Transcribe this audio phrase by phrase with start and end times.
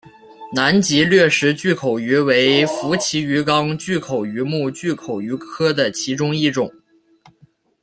[0.51, 6.73] 南极掠食巨口鱼为辐鳍鱼纲巨口鱼目巨口鱼科的其中一种。